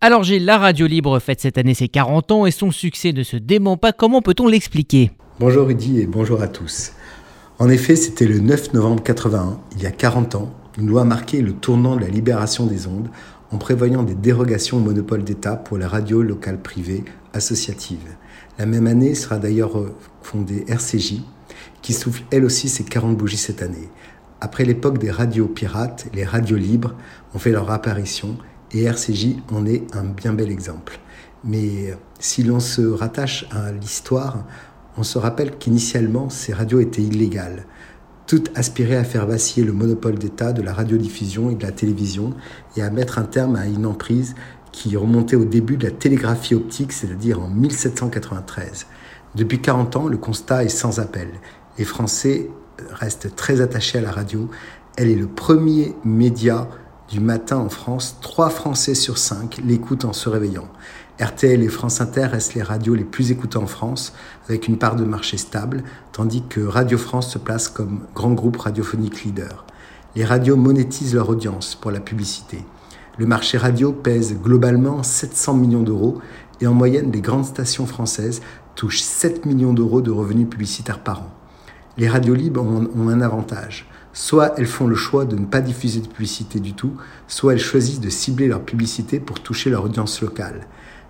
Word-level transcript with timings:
Alors 0.00 0.22
Gilles, 0.22 0.44
la 0.44 0.58
radio 0.58 0.86
libre 0.86 1.18
fête 1.18 1.40
cette 1.40 1.58
année 1.58 1.74
ses 1.74 1.88
40 1.88 2.30
ans 2.30 2.46
et 2.46 2.52
son 2.52 2.70
succès 2.70 3.12
ne 3.12 3.24
se 3.24 3.36
dément 3.36 3.76
pas. 3.76 3.90
Comment 3.90 4.22
peut-on 4.22 4.46
l'expliquer? 4.46 5.10
Bonjour 5.40 5.66
Rudy 5.66 5.98
et 5.98 6.06
bonjour 6.06 6.40
à 6.40 6.46
tous. 6.46 6.92
En 7.58 7.68
effet, 7.68 7.96
c'était 7.96 8.28
le 8.28 8.38
9 8.38 8.74
novembre 8.74 9.02
81, 9.02 9.58
il 9.72 9.82
y 9.82 9.86
a 9.86 9.90
40 9.90 10.36
ans, 10.36 10.54
une 10.78 10.86
loi 10.86 11.02
marquait 11.02 11.40
le 11.40 11.52
tournant 11.52 11.96
de 11.96 12.02
la 12.02 12.06
libération 12.06 12.64
des 12.66 12.86
ondes 12.86 13.08
en 13.50 13.58
prévoyant 13.58 14.04
des 14.04 14.14
dérogations 14.14 14.76
au 14.76 14.80
monopole 14.80 15.24
d'État 15.24 15.56
pour 15.56 15.78
la 15.78 15.88
radio 15.88 16.22
locale 16.22 16.62
privée 16.62 17.02
associative. 17.32 18.14
La 18.56 18.66
même 18.66 18.86
année 18.86 19.16
sera 19.16 19.38
d'ailleurs 19.38 19.84
fondée 20.22 20.64
RCJ, 20.68 21.22
qui 21.82 21.92
souffle 21.92 22.22
elle 22.30 22.44
aussi 22.44 22.68
ses 22.68 22.84
40 22.84 23.16
bougies 23.16 23.36
cette 23.36 23.62
année. 23.62 23.88
Après 24.40 24.64
l'époque 24.64 24.98
des 24.98 25.10
radios 25.10 25.48
pirates, 25.48 26.06
les 26.14 26.24
radios 26.24 26.56
libres 26.56 26.94
ont 27.34 27.40
fait 27.40 27.50
leur 27.50 27.72
apparition 27.72 28.36
et 28.72 28.84
RCJ 28.84 29.36
en 29.50 29.66
est 29.66 29.84
un 29.94 30.04
bien 30.04 30.32
bel 30.32 30.50
exemple. 30.50 30.98
Mais 31.44 31.96
si 32.18 32.42
l'on 32.42 32.60
se 32.60 32.82
rattache 32.82 33.46
à 33.50 33.72
l'histoire, 33.72 34.44
on 34.96 35.02
se 35.02 35.18
rappelle 35.18 35.56
qu'initialement 35.56 36.30
ces 36.30 36.52
radios 36.52 36.80
étaient 36.80 37.02
illégales. 37.02 37.66
Toutes 38.26 38.50
aspiraient 38.56 38.96
à 38.96 39.04
faire 39.04 39.26
vaciller 39.26 39.64
le 39.64 39.72
monopole 39.72 40.18
d'État 40.18 40.52
de 40.52 40.60
la 40.60 40.74
radiodiffusion 40.74 41.50
et 41.50 41.54
de 41.54 41.62
la 41.62 41.72
télévision 41.72 42.34
et 42.76 42.82
à 42.82 42.90
mettre 42.90 43.18
un 43.18 43.24
terme 43.24 43.56
à 43.56 43.66
une 43.66 43.86
emprise 43.86 44.34
qui 44.72 44.96
remontait 44.96 45.36
au 45.36 45.44
début 45.44 45.76
de 45.76 45.84
la 45.86 45.90
télégraphie 45.90 46.54
optique, 46.54 46.92
c'est-à-dire 46.92 47.40
en 47.40 47.48
1793. 47.48 48.86
Depuis 49.34 49.60
40 49.60 49.96
ans, 49.96 50.08
le 50.08 50.18
constat 50.18 50.64
est 50.64 50.68
sans 50.68 51.00
appel. 51.00 51.28
Les 51.78 51.84
Français 51.84 52.50
restent 52.90 53.34
très 53.34 53.60
attachés 53.60 53.98
à 53.98 54.02
la 54.02 54.10
radio. 54.10 54.50
Elle 54.96 55.08
est 55.08 55.16
le 55.16 55.26
premier 55.26 55.94
média 56.04 56.68
du 57.08 57.20
matin 57.20 57.56
en 57.56 57.70
France, 57.70 58.16
3 58.20 58.50
Français 58.50 58.94
sur 58.94 59.16
5 59.16 59.60
l'écoutent 59.64 60.04
en 60.04 60.12
se 60.12 60.28
réveillant. 60.28 60.68
RTL 61.18 61.62
et 61.62 61.68
France 61.68 62.00
Inter 62.00 62.26
restent 62.26 62.54
les 62.54 62.62
radios 62.62 62.94
les 62.94 63.04
plus 63.04 63.30
écoutées 63.30 63.56
en 63.56 63.66
France, 63.66 64.12
avec 64.48 64.68
une 64.68 64.76
part 64.76 64.94
de 64.94 65.04
marché 65.04 65.36
stable, 65.38 65.82
tandis 66.12 66.44
que 66.48 66.60
Radio 66.60 66.98
France 66.98 67.32
se 67.32 67.38
place 67.38 67.68
comme 67.68 68.02
grand 68.14 68.32
groupe 68.32 68.58
radiophonique 68.58 69.24
leader. 69.24 69.64
Les 70.16 70.24
radios 70.24 70.56
monétisent 70.56 71.14
leur 71.14 71.30
audience 71.30 71.74
pour 71.74 71.90
la 71.90 72.00
publicité. 72.00 72.64
Le 73.16 73.26
marché 73.26 73.58
radio 73.58 73.92
pèse 73.92 74.36
globalement 74.40 75.02
700 75.02 75.54
millions 75.54 75.82
d'euros 75.82 76.20
et 76.60 76.66
en 76.66 76.74
moyenne, 76.74 77.10
les 77.10 77.20
grandes 77.20 77.46
stations 77.46 77.86
françaises 77.86 78.42
touchent 78.74 79.00
7 79.00 79.46
millions 79.46 79.72
d'euros 79.72 80.02
de 80.02 80.10
revenus 80.10 80.48
publicitaires 80.48 81.00
par 81.00 81.22
an. 81.22 81.30
Les 81.96 82.08
radios 82.08 82.34
libres 82.34 82.62
ont 82.62 83.08
un 83.08 83.20
avantage 83.20 83.88
Soit 84.20 84.54
elles 84.58 84.66
font 84.66 84.88
le 84.88 84.96
choix 84.96 85.24
de 85.24 85.36
ne 85.36 85.46
pas 85.46 85.60
diffuser 85.60 86.00
de 86.00 86.08
publicité 86.08 86.58
du 86.58 86.72
tout, 86.72 86.94
soit 87.28 87.52
elles 87.52 87.60
choisissent 87.60 88.00
de 88.00 88.10
cibler 88.10 88.48
leur 88.48 88.62
publicité 88.62 89.20
pour 89.20 89.38
toucher 89.38 89.70
leur 89.70 89.84
audience 89.84 90.20
locale. 90.20 90.66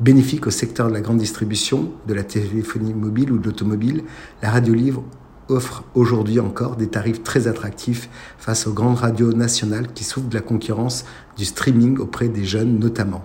Bénéfique 0.00 0.46
au 0.46 0.50
secteur 0.50 0.88
de 0.88 0.92
la 0.92 1.00
grande 1.00 1.16
distribution, 1.16 1.92
de 2.06 2.12
la 2.12 2.24
téléphonie 2.24 2.92
mobile 2.92 3.32
ou 3.32 3.38
de 3.38 3.46
l'automobile, 3.46 4.04
la 4.42 4.50
radio 4.50 4.74
livre 4.74 5.02
offre 5.48 5.82
aujourd'hui 5.94 6.40
encore 6.40 6.76
des 6.76 6.88
tarifs 6.88 7.22
très 7.22 7.48
attractifs 7.48 8.10
face 8.36 8.66
aux 8.66 8.74
grandes 8.74 8.98
radios 8.98 9.32
nationales 9.32 9.94
qui 9.94 10.04
souffrent 10.04 10.28
de 10.28 10.34
la 10.34 10.42
concurrence 10.42 11.06
du 11.38 11.46
streaming 11.46 11.96
auprès 11.96 12.28
des 12.28 12.44
jeunes 12.44 12.78
notamment. 12.78 13.24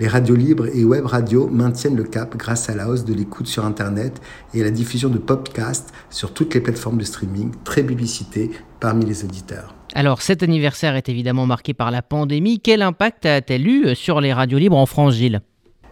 Les 0.00 0.08
radios 0.08 0.34
libres 0.34 0.66
et 0.74 0.82
web 0.82 1.06
radios 1.06 1.46
maintiennent 1.46 1.94
le 1.94 2.02
cap 2.02 2.36
grâce 2.36 2.68
à 2.68 2.74
la 2.74 2.88
hausse 2.88 3.04
de 3.04 3.14
l'écoute 3.14 3.46
sur 3.46 3.64
Internet 3.64 4.20
et 4.52 4.60
à 4.60 4.64
la 4.64 4.72
diffusion 4.72 5.08
de 5.08 5.18
podcasts 5.18 5.92
sur 6.10 6.34
toutes 6.34 6.52
les 6.54 6.60
plateformes 6.60 6.98
de 6.98 7.04
streaming, 7.04 7.52
très 7.62 7.84
publicité 7.84 8.50
parmi 8.80 9.04
les 9.04 9.22
auditeurs. 9.22 9.72
Alors 9.94 10.20
cet 10.20 10.42
anniversaire 10.42 10.96
est 10.96 11.08
évidemment 11.08 11.46
marqué 11.46 11.74
par 11.74 11.92
la 11.92 12.02
pandémie. 12.02 12.58
Quel 12.58 12.82
impact 12.82 13.24
a-t-elle 13.24 13.68
eu 13.68 13.94
sur 13.94 14.20
les 14.20 14.32
radios 14.32 14.58
libres 14.58 14.76
en 14.76 14.86
France, 14.86 15.14
Gilles? 15.14 15.40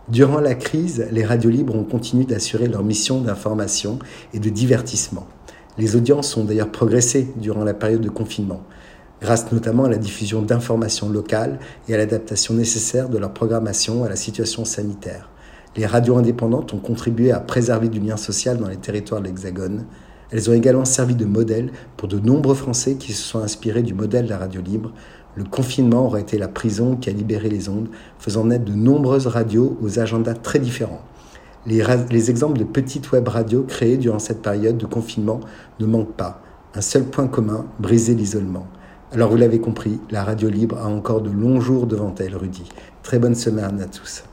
Durant 0.08 0.40
la 0.40 0.56
crise, 0.56 1.06
les 1.12 1.24
radios 1.24 1.50
libres 1.50 1.76
ont 1.76 1.84
continué 1.84 2.24
d'assurer 2.24 2.66
leur 2.66 2.82
mission 2.82 3.20
d'information 3.20 4.00
et 4.34 4.40
de 4.40 4.50
divertissement. 4.50 5.28
Les 5.78 5.94
audiences 5.94 6.36
ont 6.36 6.44
d'ailleurs 6.44 6.72
progressé 6.72 7.28
durant 7.36 7.62
la 7.62 7.72
période 7.72 8.00
de 8.00 8.08
confinement 8.08 8.62
grâce 9.22 9.52
notamment 9.52 9.84
à 9.84 9.88
la 9.88 9.98
diffusion 9.98 10.42
d'informations 10.42 11.08
locales 11.08 11.60
et 11.88 11.94
à 11.94 11.96
l'adaptation 11.96 12.54
nécessaire 12.54 13.08
de 13.08 13.18
leur 13.18 13.32
programmation 13.32 14.02
à 14.02 14.08
la 14.08 14.16
situation 14.16 14.64
sanitaire. 14.64 15.30
Les 15.76 15.86
radios 15.86 16.18
indépendantes 16.18 16.74
ont 16.74 16.80
contribué 16.80 17.30
à 17.30 17.38
préserver 17.38 17.88
du 17.88 18.00
lien 18.00 18.16
social 18.16 18.58
dans 18.58 18.68
les 18.68 18.76
territoires 18.76 19.20
de 19.20 19.26
l'Hexagone. 19.26 19.86
Elles 20.30 20.50
ont 20.50 20.54
également 20.54 20.84
servi 20.84 21.14
de 21.14 21.24
modèle 21.24 21.70
pour 21.96 22.08
de 22.08 22.18
nombreux 22.18 22.56
Français 22.56 22.96
qui 22.96 23.12
se 23.12 23.22
sont 23.22 23.38
inspirés 23.38 23.82
du 23.82 23.94
modèle 23.94 24.24
de 24.24 24.30
la 24.30 24.38
radio 24.38 24.60
libre. 24.60 24.92
Le 25.36 25.44
confinement 25.44 26.04
aurait 26.04 26.22
été 26.22 26.36
la 26.36 26.48
prison 26.48 26.96
qui 26.96 27.08
a 27.08 27.12
libéré 27.12 27.48
les 27.48 27.68
ondes, 27.68 27.88
faisant 28.18 28.44
naître 28.44 28.64
de 28.64 28.74
nombreuses 28.74 29.28
radios 29.28 29.78
aux 29.80 30.00
agendas 30.00 30.34
très 30.34 30.58
différents. 30.58 31.02
Les, 31.64 31.82
les 32.10 32.30
exemples 32.30 32.58
de 32.58 32.64
petites 32.64 33.12
web 33.12 33.28
radios 33.28 33.62
créées 33.62 33.98
durant 33.98 34.18
cette 34.18 34.42
période 34.42 34.78
de 34.78 34.86
confinement 34.86 35.40
ne 35.78 35.86
manquent 35.86 36.16
pas. 36.16 36.42
Un 36.74 36.80
seul 36.80 37.04
point 37.04 37.28
commun, 37.28 37.66
briser 37.78 38.14
l'isolement. 38.14 38.66
Alors 39.12 39.28
vous 39.28 39.36
l'avez 39.36 39.60
compris, 39.60 40.00
la 40.10 40.24
radio 40.24 40.48
libre 40.48 40.78
a 40.78 40.86
encore 40.86 41.20
de 41.20 41.30
longs 41.30 41.60
jours 41.60 41.86
devant 41.86 42.14
elle, 42.18 42.34
Rudy. 42.34 42.64
Très 43.02 43.18
bonne 43.18 43.34
semaine 43.34 43.78
à 43.82 43.84
tous. 43.84 44.24